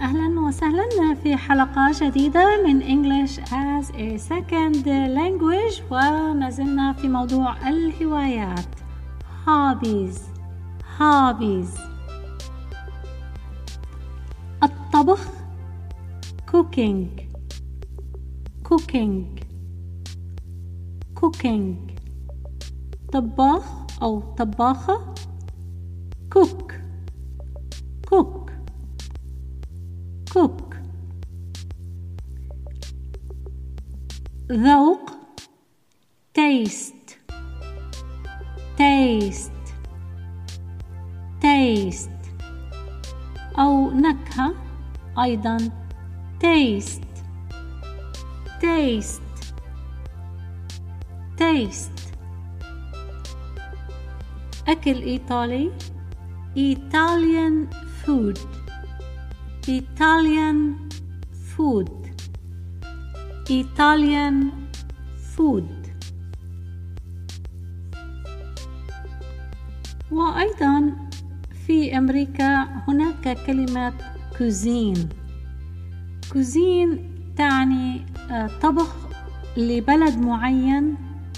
[0.00, 4.86] أهلا وسهلا في حلقة جديدة من English as a second
[5.16, 8.66] language وما زلنا في موضوع الهوايات
[9.46, 10.18] hobbies
[10.98, 11.80] hobbies
[14.62, 15.28] الطبخ
[16.50, 17.06] cooking
[18.68, 19.40] cooking
[21.20, 21.92] cooking
[23.12, 23.62] طباخ
[24.02, 25.14] أو طباخة
[26.34, 26.67] cook
[34.51, 35.09] ذوق
[36.39, 37.17] taste
[38.77, 39.51] taste
[41.41, 42.09] taste
[43.59, 44.55] أو نكهة
[45.23, 45.57] أيضا
[46.39, 47.03] taste
[48.61, 49.53] taste
[51.37, 52.03] taste
[54.67, 55.71] أكل إيطالي
[56.55, 57.67] Italian
[58.05, 58.39] food
[59.67, 60.89] Italian
[61.55, 62.06] food
[63.50, 64.52] Italian
[65.32, 65.64] food.
[70.10, 70.92] وأيضا
[71.66, 73.92] في أمريكا هناك كلمة
[74.38, 75.08] cuisine
[76.32, 78.06] cuisine تعني
[78.62, 78.96] طبخ
[79.56, 80.94] لبلد معين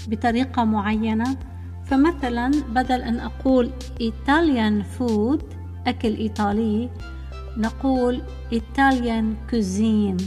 [0.07, 1.37] بطريقة معينة.
[1.85, 5.43] فمثلا بدل أن أقول Italian food
[5.87, 6.89] أكل إيطالي
[7.57, 10.21] نقول Italian cuisine.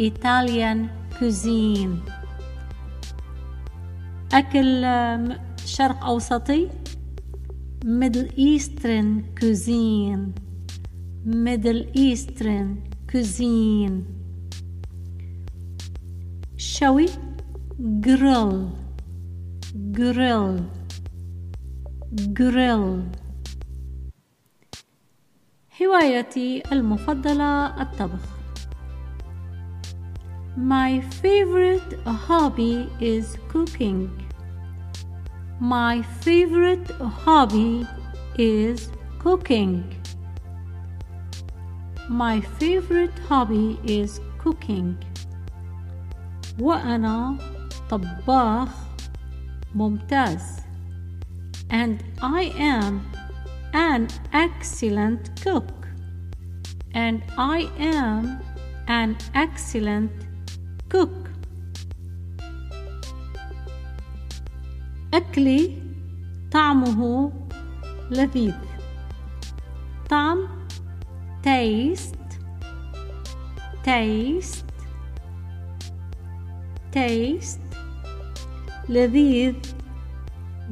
[0.00, 2.00] Italian cuisine
[4.32, 4.82] أكل
[5.64, 6.68] شرق أوسطي.
[7.84, 10.32] Middle Eastern cuisine
[11.24, 12.76] Middle Eastern
[13.12, 14.04] cuisine
[16.56, 17.06] شوي
[17.80, 18.68] grill
[19.74, 20.64] grill
[22.12, 23.02] grill
[25.82, 28.31] هوايتي المفضلة الطبخ.
[30.55, 34.09] My favorite hobby is cooking.
[35.59, 36.89] My favorite
[37.25, 37.87] hobby
[38.37, 38.89] is
[39.19, 39.83] cooking.
[42.09, 44.97] My favorite hobby is cooking.
[46.59, 47.37] وأنا
[47.89, 48.69] طباخ
[49.75, 50.59] ممتاز.
[51.69, 53.01] And I am
[53.73, 55.87] an excellent cook.
[56.93, 58.41] And I am
[58.87, 60.11] an excellent
[60.92, 61.28] cook.
[65.14, 65.82] أكلي
[66.52, 67.32] طعمه
[68.10, 68.54] لذيذ.
[70.10, 70.48] طعم
[71.42, 72.14] taste
[73.84, 74.68] taste
[76.92, 77.60] taste
[78.88, 79.54] لذيذ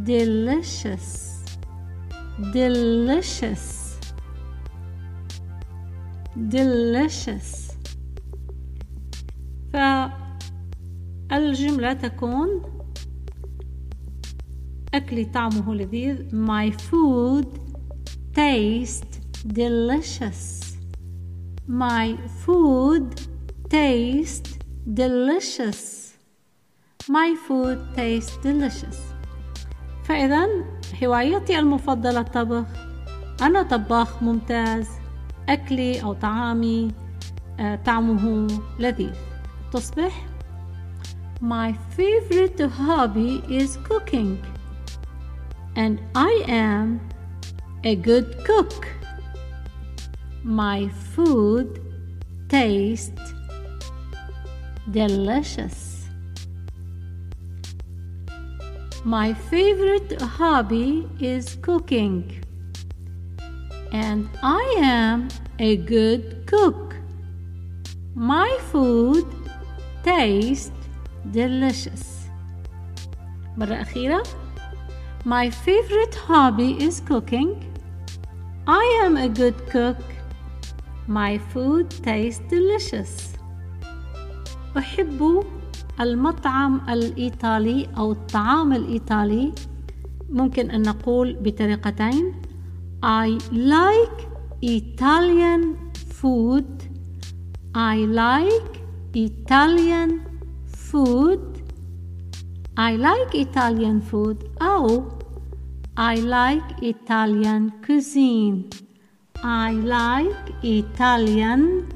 [0.05, 1.09] delicious
[2.53, 3.97] delicious
[6.37, 7.70] delicious
[11.31, 12.63] فالجملة تكون
[14.95, 16.17] أكلي طعمه لذيذ.
[16.33, 17.47] My food
[18.35, 20.61] tastes delicious.
[21.69, 23.07] My food
[23.69, 24.59] tastes
[25.01, 25.81] delicious.
[27.09, 28.99] My food tastes delicious.
[30.05, 30.49] فإذا
[31.05, 32.67] هوايتي المفضلة الطبخ.
[33.43, 34.89] أنا طباخ ممتاز.
[35.49, 36.91] أكلي أو طعامي
[37.85, 38.47] طعمه
[38.79, 39.15] لذيذ.
[39.72, 40.12] تصبح
[41.42, 44.38] My favorite hobby is cooking
[45.76, 47.02] and I am
[47.84, 48.88] a good cook.
[50.44, 51.82] My food
[52.50, 53.34] tastes
[54.92, 56.08] delicious.
[59.04, 62.44] My favorite hobby is cooking,
[63.92, 65.28] and I am
[65.60, 66.96] a good cook.
[68.16, 69.39] My food
[70.05, 70.73] tastes
[71.33, 72.31] delicious.
[73.57, 74.23] مرة أخيرة
[75.25, 77.51] My favorite hobby is cooking.
[78.67, 79.99] I am a good cook.
[81.07, 83.37] My food tastes delicious.
[84.79, 85.45] أحب
[86.01, 89.53] المطعم الإيطالي أو الطعام الإيطالي
[90.31, 92.35] ممكن أن نقول بطريقتين
[93.03, 94.29] I like
[94.63, 95.77] Italian
[96.21, 96.83] food
[97.75, 98.80] I like
[99.15, 100.23] Italian
[100.67, 101.43] food
[102.77, 105.03] I like Italian food أو
[105.97, 108.71] I like Italian cuisine
[109.43, 111.89] I like Italian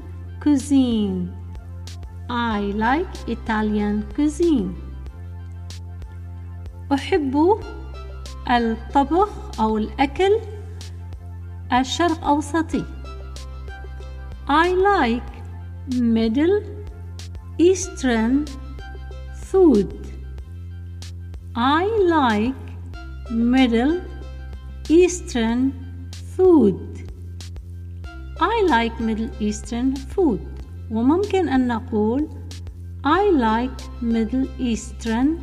[0.43, 1.31] cuisine
[2.29, 4.75] I like Italian cuisine
[6.93, 7.59] أحب
[8.49, 10.39] الطبخ أو الأكل
[11.73, 12.85] الشرق أوسطي
[14.49, 15.31] I like
[15.95, 16.84] Middle
[17.58, 18.46] Eastern
[19.34, 19.92] food.
[21.56, 22.54] I like
[23.30, 24.00] Middle
[24.88, 25.72] Eastern
[26.36, 26.78] food.
[28.40, 30.40] I like Middle Eastern food.
[30.90, 32.28] وممكن أن نقول
[33.04, 35.38] I like Middle Eastern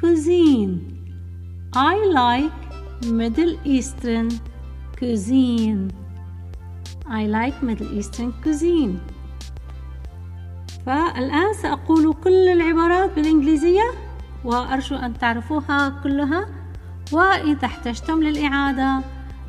[0.00, 0.80] cuisine.
[1.74, 2.52] I like
[3.04, 4.28] Middle Eastern
[4.98, 5.90] cuisine.
[7.06, 9.00] I like Middle Eastern cuisine.
[10.87, 13.91] فالآن سأقول كل العبارات بالإنجليزية
[14.45, 16.47] وأرجو أن تعرفوها كلها.
[17.11, 19.03] وإذا احتجتم للإعادة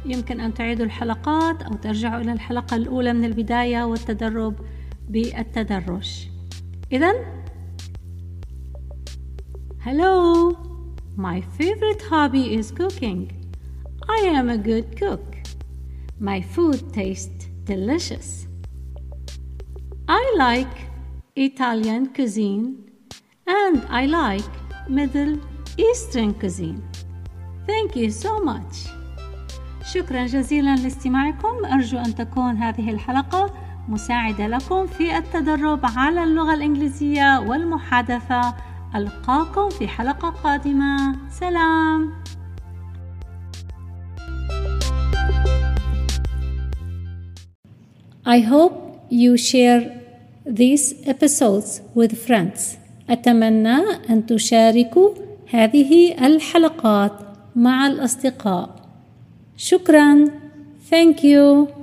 [0.05, 4.55] يمكن أن تعيدوا الحلقات أو ترجعوا إلى الحلقة الأولى من البداية والتدرب
[5.09, 6.29] بالتدرج.
[6.93, 7.13] إذا
[9.85, 10.57] Hello
[11.17, 13.21] My favorite hobby is cooking.
[14.09, 15.37] I am a good cook.
[16.19, 18.47] My food tastes delicious.
[20.09, 20.88] I like
[21.47, 22.67] Italian cuisine
[23.47, 24.53] and I like
[24.89, 25.35] Middle
[25.77, 26.83] Eastern cuisine.
[27.65, 28.89] Thank you so much.
[29.93, 31.65] شكرا جزيلا لاستماعكم.
[31.65, 33.55] أرجو أن تكون هذه الحلقة
[33.89, 38.55] مساعدة لكم في التدرب على اللغة الإنجليزية والمحادثة.
[38.95, 41.17] ألقاكم في حلقة قادمة.
[41.31, 42.13] سلام.
[48.27, 48.75] I hope
[49.11, 49.98] you share
[50.49, 52.79] these episodes with friends.
[53.11, 53.77] أتمنى
[54.11, 55.11] أن تشاركوا
[55.51, 57.13] هذه الحلقات
[57.57, 58.71] مع الأصدقاء.
[59.57, 60.31] شكرا.
[60.91, 61.78] Thank you.